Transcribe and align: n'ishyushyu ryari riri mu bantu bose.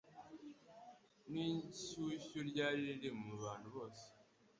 n'ishyushyu 1.31 2.39
ryari 2.49 2.79
riri 2.87 3.09
mu 3.19 3.33
bantu 3.43 3.67
bose. 3.75 4.05